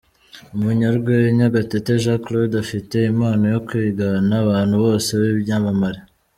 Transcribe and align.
Umunyarwenya, 0.55 1.53
Gatete 1.55 1.91
Jean 2.03 2.19
Claude 2.25 2.55
afite 2.63 2.95
impano 3.11 3.43
yo 3.53 3.59
kwigana 3.67 4.33
abantu 4.43 4.75
bose 4.85 5.09
b'ibyamamare. 5.21 5.99